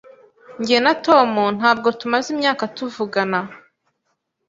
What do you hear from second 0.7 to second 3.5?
na Tom ntabwo tumaze imyaka tuvugana.